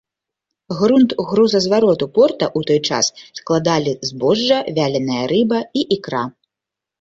[0.77, 3.05] Грунт грузазвароту порта ў той час
[3.41, 6.23] складалі збожжа, вяленая рыба і ікра.